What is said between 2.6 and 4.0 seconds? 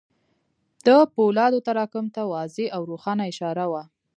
او روښانه اشاره وه.